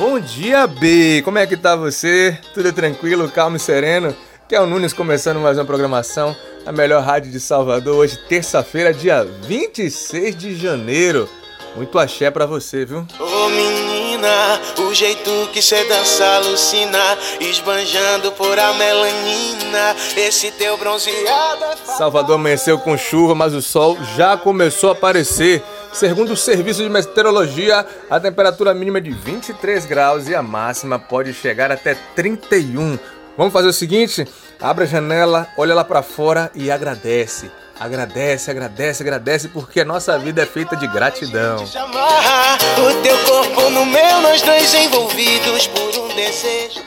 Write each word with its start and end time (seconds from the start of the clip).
Bom 0.00 0.18
dia, 0.18 0.66
B! 0.66 1.20
Como 1.26 1.36
é 1.36 1.46
que 1.46 1.58
tá 1.58 1.76
você? 1.76 2.38
Tudo 2.54 2.72
tranquilo, 2.72 3.28
calmo 3.28 3.58
e 3.58 3.60
sereno? 3.60 4.16
Que 4.48 4.54
é 4.54 4.60
o 4.60 4.64
Nunes 4.64 4.94
começando 4.94 5.38
mais 5.38 5.58
uma 5.58 5.64
programação 5.66 6.34
na 6.64 6.72
melhor 6.72 7.02
rádio 7.02 7.30
de 7.30 7.38
Salvador, 7.38 7.96
hoje 7.96 8.18
terça-feira, 8.26 8.94
dia 8.94 9.28
26 9.42 10.34
de 10.34 10.56
janeiro. 10.56 11.28
Muito 11.76 11.98
axé 11.98 12.30
pra 12.30 12.46
você, 12.46 12.86
viu? 12.86 13.06
Ô 13.20 13.48
menina, 13.50 14.58
o 14.78 14.94
jeito 14.94 15.30
que 15.52 15.60
cê 15.60 15.84
dança 15.84 16.24
alucina, 16.36 17.18
esbanjando 17.38 18.32
por 18.32 18.58
a 18.58 18.72
melanina, 18.72 19.94
esse 20.16 20.50
teu 20.52 20.78
bronzeado 20.78 21.62
é 21.62 21.76
Salvador 21.76 22.36
amanheceu 22.36 22.78
com 22.78 22.96
chuva, 22.96 23.34
mas 23.34 23.52
o 23.52 23.60
sol 23.60 23.98
já 24.16 24.34
começou 24.34 24.88
a 24.88 24.92
aparecer. 24.94 25.62
Segundo 25.92 26.32
o 26.32 26.36
Serviço 26.36 26.82
de 26.82 26.88
Meteorologia, 26.88 27.84
a 28.08 28.20
temperatura 28.20 28.72
mínima 28.72 28.98
é 28.98 29.00
de 29.00 29.10
23 29.10 29.84
graus 29.86 30.28
e 30.28 30.34
a 30.34 30.42
máxima 30.42 30.98
pode 30.98 31.34
chegar 31.34 31.70
até 31.72 31.96
31. 32.14 32.98
Vamos 33.36 33.52
fazer 33.52 33.68
o 33.68 33.72
seguinte: 33.72 34.26
abre 34.60 34.84
a 34.84 34.86
janela, 34.86 35.48
olha 35.56 35.74
lá 35.74 35.84
para 35.84 36.02
fora 36.02 36.50
e 36.54 36.70
agradece. 36.70 37.50
Agradece, 37.78 38.50
agradece, 38.50 39.02
agradece, 39.02 39.48
porque 39.48 39.80
a 39.80 39.84
nossa 39.86 40.18
vida 40.18 40.42
é 40.42 40.46
feita 40.46 40.76
de 40.76 40.86
gratidão. 40.86 41.64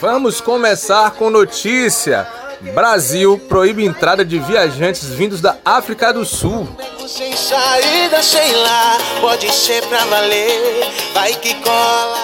Vamos 0.00 0.40
começar 0.40 1.10
com 1.12 1.28
notícia. 1.28 2.26
Brasil 2.72 3.38
proíbe 3.48 3.84
entrada 3.84 4.24
de 4.24 4.38
viajantes 4.38 5.08
vindos 5.08 5.40
da 5.40 5.56
África 5.64 6.12
do 6.12 6.24
Sul. 6.24 6.68
Sem 7.06 7.36
saída, 7.36 8.20
sei 8.20 8.52
lá, 8.56 8.98
pode 9.20 9.52
ser 9.54 9.80
pra 9.86 10.04
valer, 10.06 10.90
vai 11.14 11.32
que 11.34 11.54
cola. 11.62 12.16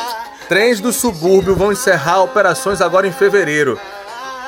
Trens 0.48 0.80
do 0.80 0.92
subúrbio 0.92 1.54
vão 1.54 1.70
encerrar 1.70 2.22
operações 2.22 2.80
agora 2.80 3.06
em 3.06 3.12
fevereiro. 3.12 3.78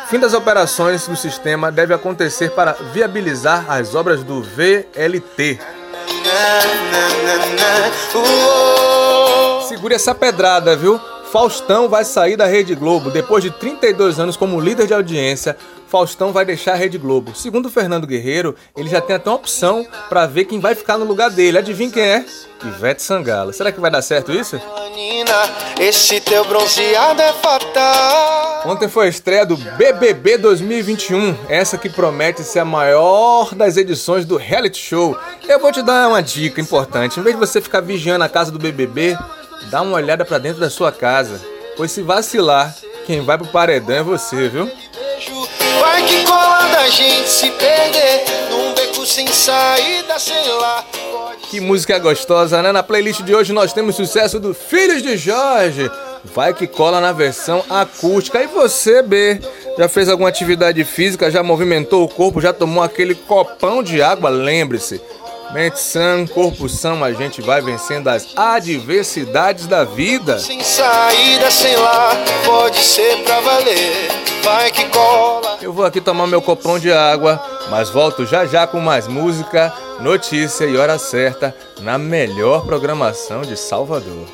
Fim 0.09 0.19
das 0.19 0.35
operações 0.35 1.07
do 1.07 1.15
sistema 1.15 1.71
deve 1.71 1.95
acontecer 1.95 2.51
para 2.51 2.73
viabilizar 2.93 3.67
as 3.71 3.95
obras 3.95 4.25
do 4.25 4.43
VLT. 4.43 5.61
Segure 9.69 9.95
essa 9.95 10.15
pedrada, 10.17 10.77
viu? 10.77 11.01
Faustão 11.31 11.89
vai 11.89 12.05
sair 12.05 12.37
da 12.37 12.47
Rede 12.47 12.75
Globo. 12.75 13.11
Depois 13.11 13.43
de 13.43 13.53
32 13.53 14.19
anos 14.19 14.37
como 14.37 14.61
líder 14.61 14.87
de 14.87 14.95
audiência, 14.95 15.57
Faustão 15.95 16.33
vai 16.33 16.45
deixar 16.45 16.73
a 16.73 16.75
Rede 16.75 16.99
Globo. 16.99 17.37
Segundo 17.37 17.71
Fernando 17.71 18.05
Guerreiro, 18.05 18.57
ele 18.77 18.89
já 18.89 19.01
tem 19.01 19.15
até 19.15 19.31
uma 19.31 19.37
opção 19.37 19.87
para 20.09 20.27
ver 20.27 20.45
quem 20.45 20.59
vai 20.59 20.75
ficar 20.75 20.99
no 20.99 21.05
lugar 21.05 21.31
dele. 21.31 21.57
Adivinha 21.57 21.89
quem 21.89 22.03
é? 22.03 22.27
Ivete 22.65 23.01
Sangalo. 23.01 23.53
Será 23.53 23.71
que 23.71 23.79
vai 23.79 23.93
dar 23.93 24.03
certo 24.03 24.33
isso? 24.33 24.61
Esse 25.79 26.21
teu 26.21 26.45
bronzeado 26.47 27.23
é 27.23 27.33
fatal. 27.35 28.63
Ontem 28.67 28.89
foi 28.89 29.07
a 29.07 29.09
estreia 29.09 29.47
do 29.47 29.57
BBB 29.57 30.37
2021, 30.39 31.37
essa 31.49 31.79
que 31.79 31.89
promete 31.89 32.43
ser 32.43 32.59
a 32.59 32.65
maior 32.65 33.55
das 33.55 33.77
edições 33.77 34.25
do 34.25 34.37
reality 34.37 34.81
show. 34.81 35.17
Eu 35.49 35.61
vou 35.61 35.71
te 35.71 35.81
dar 35.81 36.09
uma 36.09 36.21
dica 36.21 36.61
importante. 36.61 37.21
Em 37.21 37.23
vez 37.23 37.37
de 37.37 37.41
você 37.41 37.61
ficar 37.61 37.81
vigiando 37.81 38.25
a 38.25 38.29
casa 38.29 38.51
do 38.51 38.59
BBB, 38.59 39.17
dá 39.71 39.81
uma 39.81 39.95
olhada 39.95 40.25
para 40.25 40.39
dentro 40.39 40.59
da 40.59 40.71
sua 40.71 40.91
casa, 40.91 41.41
pois 41.77 41.93
se 41.93 42.03
vacilar, 42.03 42.75
quem 43.07 43.21
vai 43.21 43.39
pro 43.39 43.47
paredão 43.47 43.95
é 43.95 44.03
você, 44.03 44.49
viu? 44.49 44.69
Vai 45.95 46.03
que 46.07 46.25
cola 46.25 46.67
da 46.73 46.89
gente 46.89 47.29
se 47.29 47.49
perder 47.53 48.25
num 48.51 48.75
beco 48.75 49.07
sem 49.07 49.29
saída, 49.29 50.19
sei 50.19 50.49
lá. 50.55 50.85
Que 51.49 51.61
música 51.61 51.97
gostosa, 52.01 52.61
né? 52.61 52.73
Na 52.73 52.83
playlist 52.83 53.21
de 53.23 53.33
hoje 53.33 53.53
nós 53.53 53.73
temos 53.73 53.95
sucesso 53.95 54.41
do 54.41 54.53
Filhos 54.53 55.05
de 55.05 55.17
Jorge. 55.17 55.89
Vai 56.25 56.53
que 56.53 56.67
cola 56.67 57.01
na 57.01 57.13
versão 57.13 57.63
acústica. 57.71 58.43
E 58.43 58.49
você, 58.49 59.03
B, 59.03 59.41
já 59.79 59.89
fez 59.89 60.09
alguma 60.09 60.29
atividade 60.29 60.83
física? 60.83 61.31
Já 61.31 61.45
movimentou 61.45 62.03
o 62.03 62.09
corpo? 62.09 62.41
Já 62.41 62.53
tomou 62.53 62.83
aquele 62.83 63.15
copão 63.15 63.81
de 63.81 64.03
água? 64.03 64.31
Lembre-se, 64.31 65.01
Mente 65.53 65.79
sã, 65.79 66.27
corpo 66.27 66.69
são, 66.69 67.05
a 67.05 67.13
gente 67.13 67.41
vai 67.41 67.61
vencendo 67.61 68.09
as 68.09 68.27
adversidades 68.35 69.69
da 69.69 69.85
vida. 69.85 70.41
Sem 70.41 70.61
saída, 70.61 71.49
sei 71.53 71.77
lá, 71.77 72.11
pode 72.45 72.79
ser 72.79 73.19
pra 73.19 73.39
valer, 73.39 74.09
vai 74.43 74.73
que 74.73 74.87
cola. 74.87 75.44
Eu 75.65 75.73
vou 75.73 75.87
aqui 75.87 75.99
tomar 75.99 76.27
meu 76.27 76.43
copão 76.43 76.79
de 76.79 76.93
água, 76.93 77.43
mas 77.71 77.89
volto 77.89 78.27
já 78.27 78.45
já 78.45 78.67
com 78.67 78.79
mais 78.81 79.09
música, 79.09 79.73
notícia 79.99 80.67
e 80.67 80.77
hora 80.77 80.99
certa 80.99 81.57
na 81.81 81.97
melhor 81.97 82.67
programação 82.67 83.41
de 83.41 83.57
Salvador. 83.57 84.27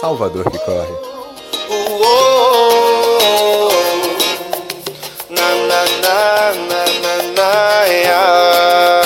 Salvador 0.00 0.50
que 0.50 0.58
corre. 0.58 2.23